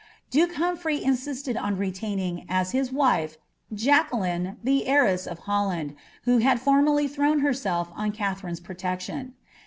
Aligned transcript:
Duke 0.31 0.55
Humphrey 0.55 1.03
insisted 1.03 1.55
on 1.55 1.77
retaining, 1.77 2.47
as 2.49 2.71
his 2.71 2.91
wife, 2.91 3.37
Jacqueline 3.71 4.57
the 4.63 4.87
heiress 4.87 5.27
of 5.27 5.37
Holland, 5.45 5.95
who 6.23 6.39
had 6.39 6.59
for 6.59 6.81
merly 6.81 7.07
thrown 7.07 7.41
herself 7.41 7.91
on 7.95 8.11
Katherine's 8.11 8.59
protection. 8.59 9.35